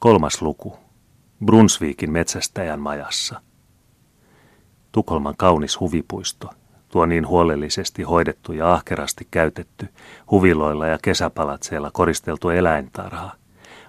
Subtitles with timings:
[0.00, 0.76] Kolmas luku.
[1.44, 3.40] Brunsviikin metsästäjän majassa.
[4.92, 6.50] Tukholman kaunis huvipuisto,
[6.88, 9.88] tuo niin huolellisesti hoidettu ja ahkerasti käytetty,
[10.30, 13.30] huviloilla ja kesäpalatseilla koristeltu eläintarha,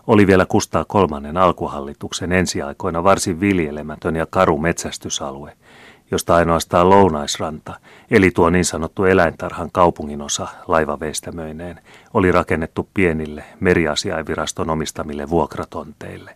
[0.07, 5.57] oli vielä Kustaa kolmannen alkuhallituksen ensiaikoina varsin viljelemätön ja karu metsästysalue,
[6.11, 7.79] josta ainoastaan lounaisranta,
[8.11, 11.79] eli tuo niin sanottu eläintarhan kaupunginosa laivaveistämöineen,
[12.13, 16.35] oli rakennettu pienille meriasiainviraston omistamille vuokratonteille.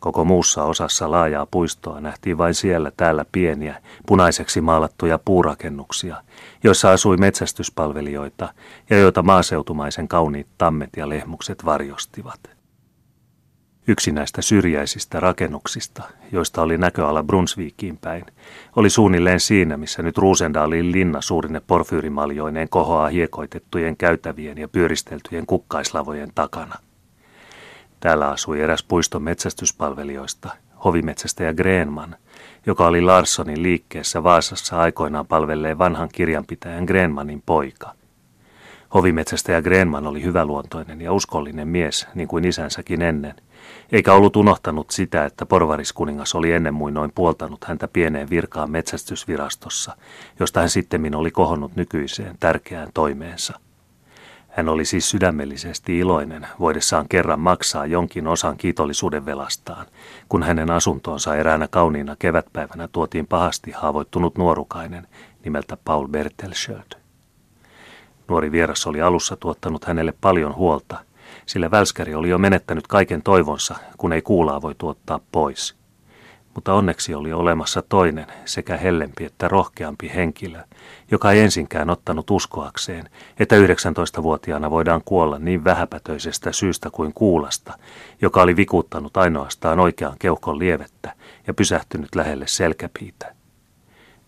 [0.00, 6.16] Koko muussa osassa laajaa puistoa nähtiin vain siellä täällä pieniä, punaiseksi maalattuja puurakennuksia,
[6.64, 8.54] joissa asui metsästyspalvelijoita
[8.90, 12.57] ja joita maaseutumaisen kauniit tammet ja lehmukset varjostivat.
[13.90, 16.02] Yksi näistä syrjäisistä rakennuksista,
[16.32, 18.24] joista oli näköala Brunsviikiin päin,
[18.76, 26.32] oli suunnilleen siinä, missä nyt Ruusendaalin linna suurine porfyyrimaljoineen kohoaa hiekoitettujen käytävien ja pyöristeltyjen kukkaislavojen
[26.34, 26.74] takana.
[28.00, 30.48] Täällä asui eräs puiston metsästyspalvelijoista,
[30.84, 32.16] hovimetsästäjä Grenman,
[32.66, 37.94] joka oli Larssonin liikkeessä Vaasassa aikoinaan palvelleen vanhan kirjanpitäjän Grenmanin poika.
[38.94, 43.34] Hovimetsästäjä Grenman oli hyväluontoinen ja uskollinen mies, niin kuin isänsäkin ennen–
[43.92, 49.96] eikä ollut unohtanut sitä, että porvariskuningas oli ennen muinoin puoltanut häntä pieneen virkaan metsästysvirastossa,
[50.40, 53.60] josta hän sittemmin oli kohonnut nykyiseen tärkeään toimeensa.
[54.48, 59.86] Hän oli siis sydämellisesti iloinen, voidessaan kerran maksaa jonkin osan kiitollisuuden velastaan,
[60.28, 65.08] kun hänen asuntoonsa eräänä kauniina kevätpäivänä tuotiin pahasti haavoittunut nuorukainen
[65.44, 66.98] nimeltä Paul Bertelschöld.
[68.28, 70.98] Nuori vieras oli alussa tuottanut hänelle paljon huolta,
[71.48, 75.76] sillä välskäri oli jo menettänyt kaiken toivonsa, kun ei kuulaa voi tuottaa pois.
[76.54, 80.58] Mutta onneksi oli olemassa toinen, sekä hellempi että rohkeampi henkilö,
[81.10, 87.78] joka ei ensinkään ottanut uskoakseen, että 19-vuotiaana voidaan kuolla niin vähäpätöisestä syystä kuin kuulasta,
[88.22, 91.12] joka oli vikuuttanut ainoastaan oikean keuhkon lievettä
[91.46, 93.34] ja pysähtynyt lähelle selkäpiitä.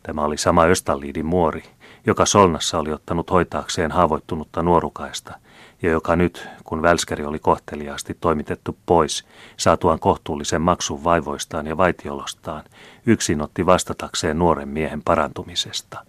[0.03, 1.63] Tämä oli sama Östalliidin muori,
[2.07, 5.35] joka Solnassa oli ottanut hoitaakseen haavoittunutta nuorukaista–
[5.83, 9.27] ja joka nyt, kun välskeri oli kohteliaasti toimitettu pois,
[9.57, 12.65] saatuaan kohtuullisen maksun vaivoistaan ja vaitiolostaan,
[13.07, 16.05] yksin otti vastatakseen nuoren miehen parantumisesta.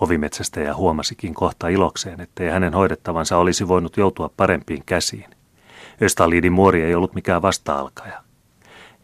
[0.00, 5.30] Ovimetsästäjä huomasikin kohta ilokseen, ettei hänen hoidettavansa olisi voinut joutua parempiin käsiin.
[6.02, 8.22] Östaliidin muori ei ollut mikään vasta-alkaja.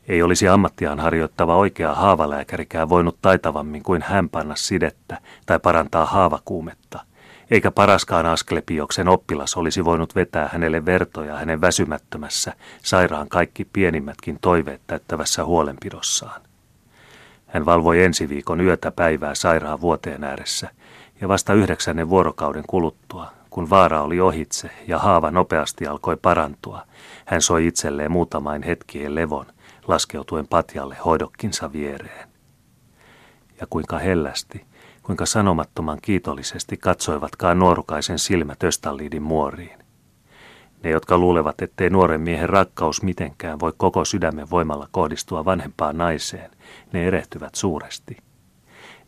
[0.09, 7.01] Ei olisi ammattiaan harjoittava oikea haavalääkärikään voinut taitavammin kuin hän panna sidettä tai parantaa haavakuumetta–
[7.51, 14.81] eikä paraskaan Asklepioksen oppilas olisi voinut vetää hänelle vertoja hänen väsymättömässä, sairaan kaikki pienimmätkin toiveet
[14.87, 16.41] täyttävässä huolenpidossaan.
[17.47, 20.71] Hän valvoi ensi viikon yötä päivää sairaan vuoteen ääressä,
[21.21, 26.83] ja vasta yhdeksännen vuorokauden kuluttua, kun vaara oli ohitse ja haava nopeasti alkoi parantua,
[27.25, 29.47] hän soi itselleen muutamain hetkien levon,
[29.89, 32.29] laskeutuen patjalle hoidokkinsa viereen.
[33.61, 34.65] Ja kuinka hellästi,
[35.05, 39.79] kuinka sanomattoman kiitollisesti katsoivatkaan nuorukaisen silmät Östalliidin muoriin.
[40.83, 46.51] Ne, jotka luulevat, ettei nuoren miehen rakkaus mitenkään voi koko sydämen voimalla kohdistua vanhempaan naiseen,
[46.93, 48.17] ne erehtyvät suuresti.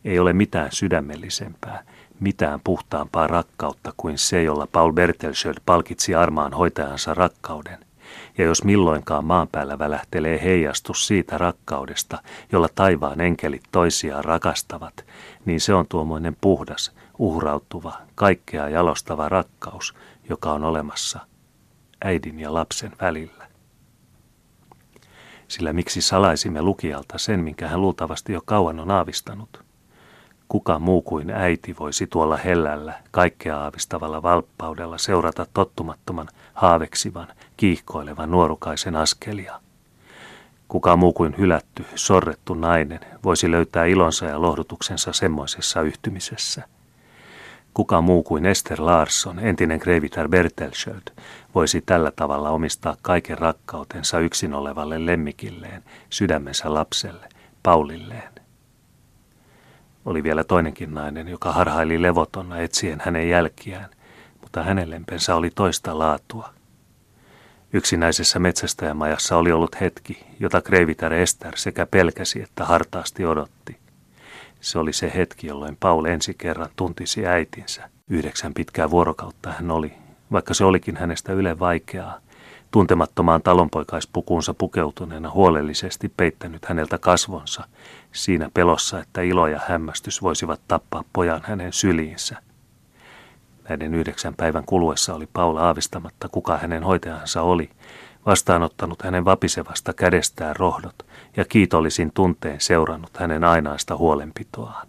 [0.05, 1.83] Ei ole mitään sydämellisempää,
[2.19, 7.86] mitään puhtaampaa rakkautta kuin se, jolla Paul Bertelsöld palkitsi armaan hoitajansa rakkauden,
[8.37, 12.17] ja jos milloinkaan maan päällä välähtelee heijastus siitä rakkaudesta,
[12.51, 15.05] jolla taivaan enkelit toisiaan rakastavat,
[15.45, 19.95] niin se on tuommoinen puhdas, uhrautuva, kaikkea jalostava rakkaus,
[20.29, 21.19] joka on olemassa
[22.01, 23.47] äidin ja lapsen välillä.
[25.47, 29.66] Sillä miksi salaisimme lukijalta sen, minkä hän luultavasti jo kauan on aavistanut?
[30.47, 37.27] Kuka muu kuin äiti voisi tuolla hellällä, kaikkea aavistavalla valppaudella seurata tottumattoman, haaveksivan,
[37.57, 39.59] kiihkoilevan nuorukaisen askelia?
[40.67, 46.63] Kuka muu kuin hylätty, sorrettu nainen voisi löytää ilonsa ja lohdutuksensa semmoisessa yhtymisessä?
[47.73, 51.11] Kuka muu kuin Esther Larsson, entinen Kreivitar Bertelsköld,
[51.55, 57.29] voisi tällä tavalla omistaa kaiken rakkautensa yksin olevalle lemmikilleen, sydämensä lapselle,
[57.63, 58.36] Paulilleen?
[60.07, 63.89] Oli vielä toinenkin nainen, joka harhaili levotonna etsien hänen jälkiään,
[64.41, 66.49] mutta hänen lempensä oli toista laatua.
[67.73, 73.77] Yksinäisessä metsästäjämajassa oli ollut hetki, jota Kreivitar Ester sekä pelkäsi että hartaasti odotti.
[74.61, 77.89] Se oli se hetki, jolloin Paul ensi kerran tuntisi äitinsä.
[78.09, 79.93] Yhdeksän pitkää vuorokautta hän oli,
[80.31, 82.19] vaikka se olikin hänestä yle vaikeaa,
[82.71, 87.63] tuntemattomaan talonpoikaispukuunsa pukeutuneena huolellisesti peittänyt häneltä kasvonsa,
[88.11, 92.35] siinä pelossa, että ilo ja hämmästys voisivat tappaa pojan hänen syliinsä.
[93.69, 97.69] Näiden yhdeksän päivän kuluessa oli Paula aavistamatta, kuka hänen hoitajansa oli,
[98.25, 100.95] vastaanottanut hänen vapisevasta kädestään rohdot
[101.37, 104.87] ja kiitollisin tunteen seurannut hänen ainaista huolenpitoaan.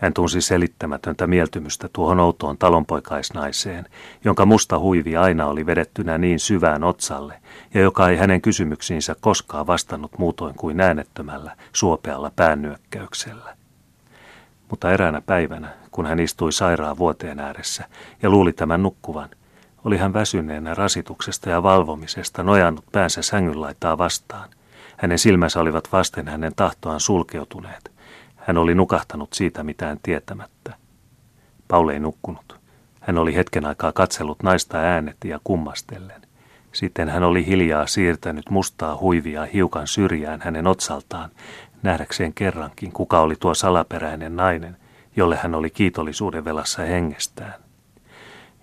[0.00, 3.86] Hän tunsi selittämätöntä mieltymystä tuohon outoon talonpoikaisnaiseen,
[4.24, 7.40] jonka musta huivi aina oli vedettynä niin syvään otsalle
[7.74, 13.56] ja joka ei hänen kysymyksiinsä koskaan vastannut muutoin kuin äänettömällä, suopealla päännyökkäyksellä.
[14.70, 17.84] Mutta eräänä päivänä, kun hän istui sairaan vuoteen ääressä
[18.22, 19.28] ja luuli tämän nukkuvan,
[19.84, 24.48] oli hän väsyneenä rasituksesta ja valvomisesta nojannut päänsä sängynlaitaa vastaan.
[24.96, 27.97] Hänen silmänsä olivat vasten hänen tahtoaan sulkeutuneet.
[28.48, 30.74] Hän oli nukahtanut siitä mitään tietämättä.
[31.68, 32.60] Paul ei nukkunut.
[33.00, 36.22] Hän oli hetken aikaa katsellut naista äänetti ja kummastellen.
[36.72, 41.30] Sitten hän oli hiljaa siirtänyt mustaa huivia hiukan syrjään hänen otsaltaan,
[41.82, 44.76] nähdäkseen kerrankin, kuka oli tuo salaperäinen nainen,
[45.16, 47.54] jolle hän oli kiitollisuuden velassa hengestään.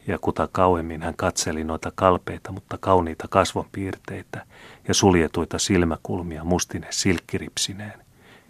[0.08, 4.46] Ja kuta kauemmin hän katseli noita kalpeita, mutta kauniita kasvonpiirteitä
[4.88, 8.05] ja suljetuita silmäkulmia mustine silkkiripsineen,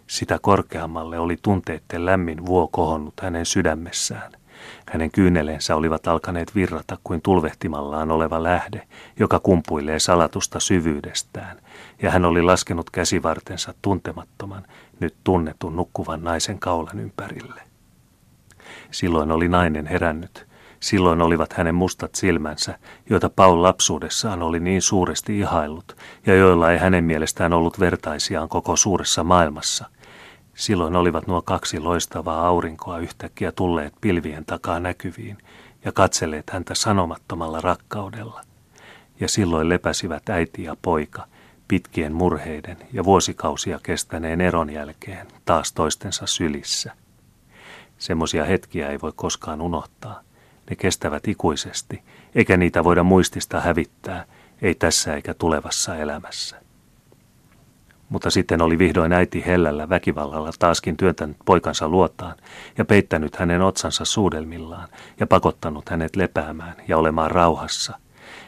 [0.06, 4.32] sitä korkeammalle oli tunteitten lämmin vuo kohonnut hänen sydämessään.
[4.90, 8.88] Hänen kyyneleensä olivat alkaneet virrata kuin tulvehtimallaan oleva lähde,
[9.18, 11.56] joka kumpuilee salatusta syvyydestään,
[12.02, 14.62] ja hän oli laskenut käsivartensa tuntemattoman,
[15.00, 17.62] nyt tunnetun nukkuvan naisen kaulan ympärille.
[18.90, 20.46] Silloin oli nainen herännyt.
[20.80, 22.78] Silloin olivat hänen mustat silmänsä,
[23.10, 28.76] joita Paul lapsuudessaan oli niin suuresti ihaillut, ja joilla ei hänen mielestään ollut vertaisiaan koko
[28.76, 29.84] suuressa maailmassa–
[30.56, 35.38] Silloin olivat nuo kaksi loistavaa aurinkoa yhtäkkiä tulleet pilvien takaa näkyviin
[35.84, 38.40] ja katselleet häntä sanomattomalla rakkaudella.
[39.20, 41.24] Ja silloin lepäsivät äiti ja poika
[41.68, 46.92] pitkien murheiden ja vuosikausia kestäneen eron jälkeen taas toistensa sylissä.
[47.98, 50.20] Semmoisia hetkiä ei voi koskaan unohtaa.
[50.70, 52.02] Ne kestävät ikuisesti,
[52.34, 54.24] eikä niitä voida muistista hävittää,
[54.62, 56.65] ei tässä eikä tulevassa elämässä.
[58.08, 62.34] Mutta sitten oli vihdoin äiti hellällä väkivallalla taaskin työntänyt poikansa luotaan
[62.78, 64.88] ja peittänyt hänen otsansa suudelmillaan
[65.20, 67.98] ja pakottanut hänet lepäämään ja olemaan rauhassa.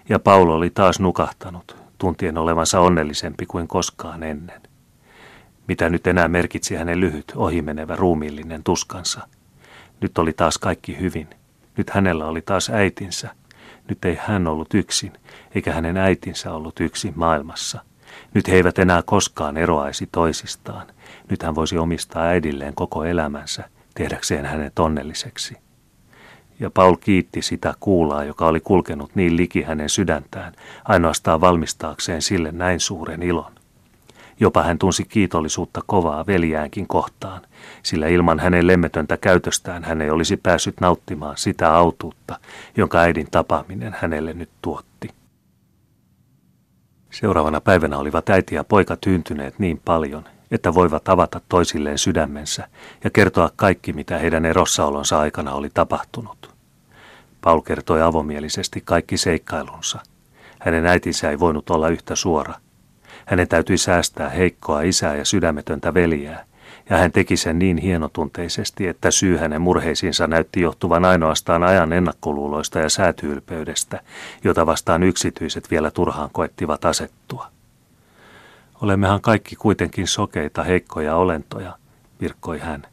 [0.09, 4.61] Ja Paulo oli taas nukahtanut, tuntien olevansa onnellisempi kuin koskaan ennen.
[5.69, 9.21] Mitä nyt enää merkitsi hänen lyhyt, ohimenevä ruumiillinen tuskansa.
[10.01, 11.29] Nyt oli taas kaikki hyvin.
[11.77, 13.29] Nyt hänellä oli taas äitinsä.
[13.89, 15.13] Nyt ei hän ollut yksin,
[15.55, 17.88] eikä hänen äitinsä ollut yksin maailmassa.
[18.35, 20.87] Nyt he eivät enää koskaan eroaisi toisistaan.
[21.31, 25.57] Nyt hän voisi omistaa äidilleen koko elämänsä, tehdäkseen hänet onnelliseksi.
[26.61, 30.53] Ja Paul kiitti sitä kuulaa, joka oli kulkenut niin liki hänen sydäntään,
[30.85, 33.53] ainoastaan valmistaakseen sille näin suuren ilon.
[34.41, 37.43] Jopa hän tunsi kiitollisuutta kovaa veljäänkin kohtaan,
[37.83, 42.39] sillä ilman hänen lemmetöntä käytöstään hän ei olisi päässyt nauttimaan sitä autuutta,
[42.77, 45.18] jonka äidin tapaaminen hänelle nyt tuotti.
[47.11, 52.69] Seuraavana päivänä olivat äiti ja poika tyyntyneet niin paljon, että voivat avata toisilleen sydämensä
[53.05, 56.55] ja kertoa kaikki, mitä heidän erossaolonsa aikana oli tapahtunut.
[57.41, 59.99] Paul kertoi avomielisesti kaikki seikkailunsa.
[60.59, 62.55] Hänen äitinsä ei voinut olla yhtä suora.
[63.27, 66.45] Hänen täytyi säästää heikkoa isää ja sydämetöntä veljää,
[66.91, 72.79] ja hän teki sen niin hienotunteisesti, että syy hänen murheisiinsa näytti johtuvan ainoastaan ajan ennakkoluuloista
[72.79, 74.01] ja säätyylpeydestä,
[74.45, 77.47] jota vastaan yksityiset vielä turhaan koettivat asettua.
[78.83, 81.77] Olemmehan kaikki kuitenkin sokeita, heikkoja olentoja,
[82.21, 82.87] virkkoi hän.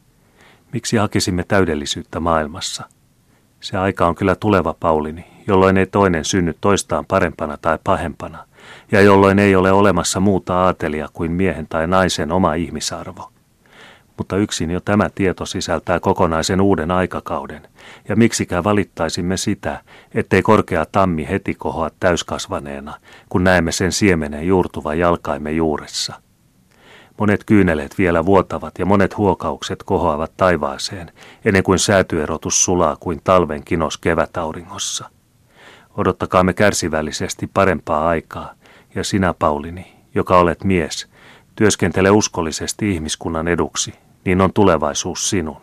[0.73, 2.83] Miksi hakisimme täydellisyyttä maailmassa?
[3.61, 8.45] Se aika on kyllä tuleva, Paulini, jolloin ei toinen synny toistaan parempana tai pahempana,
[8.91, 13.31] ja jolloin ei ole olemassa muuta aatelia kuin miehen tai naisen oma ihmisarvo
[14.17, 17.67] mutta yksin jo tämä tieto sisältää kokonaisen uuden aikakauden,
[18.09, 19.81] ja miksikään valittaisimme sitä,
[20.13, 22.93] ettei korkea tammi heti kohoa täyskasvaneena,
[23.29, 26.13] kun näemme sen siemenen juurtuvan jalkaimme juuressa.
[27.19, 31.11] Monet kyyneleet vielä vuotavat ja monet huokaukset kohoavat taivaaseen,
[31.45, 35.09] ennen kuin säätyerotus sulaa kuin talven kinos kevätauringossa.
[35.97, 38.53] Odottakaamme kärsivällisesti parempaa aikaa,
[38.95, 41.07] ja sinä, Paulini, joka olet mies,
[41.55, 43.93] työskentele uskollisesti ihmiskunnan eduksi,
[44.25, 45.61] niin on tulevaisuus sinun.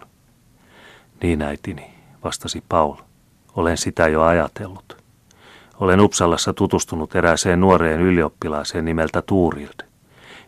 [1.23, 1.95] Niin äitini,
[2.25, 2.97] vastasi Paul.
[3.57, 4.97] Olen sitä jo ajatellut.
[5.81, 9.85] Olen Uppsalassa tutustunut erääseen nuoreen ylioppilaaseen nimeltä Tuurild.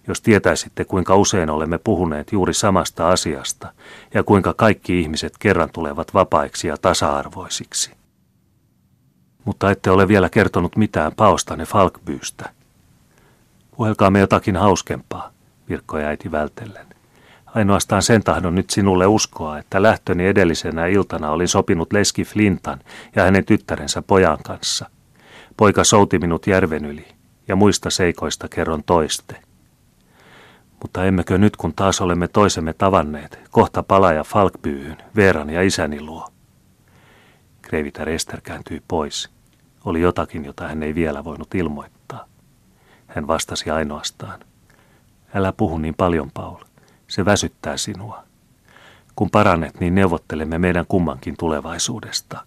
[0.09, 3.73] Jos tietäisitte, kuinka usein olemme puhuneet juuri samasta asiasta
[4.15, 7.91] ja kuinka kaikki ihmiset kerran tulevat vapaiksi ja tasa-arvoisiksi.
[9.45, 12.51] Mutta ette ole vielä kertonut mitään paostanne Falkbyystä.
[13.77, 15.31] Puhelkaamme jotakin hauskempaa,
[15.69, 16.87] virkkoi äiti vältellen.
[17.47, 22.81] Ainoastaan sen tahdon nyt sinulle uskoa, että lähtöni edellisenä iltana olin sopinut Leski Flintan
[23.17, 24.91] ja hänen tyttärensä pojan kanssa.
[25.57, 27.07] Poika souti minut järven yli.
[27.49, 29.37] ja muista seikoista kerron toiste.
[30.83, 36.29] Mutta emmekö nyt, kun taas olemme toisemme tavanneet, kohta palaja Falkbyyhyn, Veeran ja isäni luo?
[37.63, 39.31] Kreivitär Ester kääntyi pois.
[39.85, 42.04] Oli jotakin, jota hän ei vielä voinut ilmoittaa.
[43.15, 44.41] Hän vastasi ainoastaan.
[45.35, 46.65] Älä puhu niin paljon, Paul.
[47.09, 48.25] Se väsyttää sinua.
[49.17, 52.47] Kun parannet, niin neuvottelemme meidän kummankin tulevaisuudesta.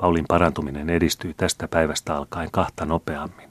[0.00, 3.50] Paulin parantuminen edistyi tästä päivästä alkaen kahta nopeammin.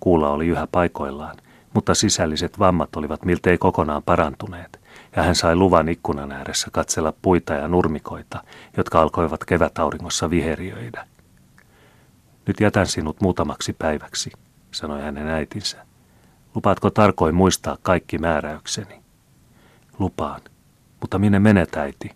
[0.00, 1.36] Kuula oli yhä paikoillaan,
[1.74, 4.80] mutta sisälliset vammat olivat miltei kokonaan parantuneet,
[5.16, 8.44] ja hän sai luvan ikkunan ääressä katsella puita ja nurmikoita,
[8.76, 11.06] jotka alkoivat kevätauringossa viheriöidä.
[12.46, 14.30] Nyt jätän sinut muutamaksi päiväksi,
[14.72, 15.86] sanoi hänen äitinsä.
[16.54, 19.00] Lupaatko tarkoin muistaa kaikki määräykseni?
[19.98, 20.40] Lupaan,
[21.00, 22.10] mutta minne menet äiti?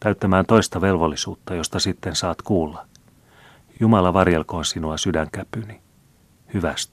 [0.00, 2.86] Täyttämään toista velvollisuutta, josta sitten saat kuulla.
[3.80, 5.80] Jumala varjelkoon sinua sydänkäpyni.
[6.54, 6.86] Hyvästi.